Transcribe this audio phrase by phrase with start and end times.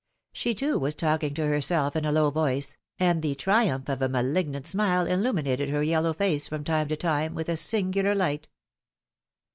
[0.33, 4.09] She, too, was talking to herself in a low voice, and the triumph of a
[4.09, 8.47] malignant smile illuminated her yellow face, from time to time, with a singular light.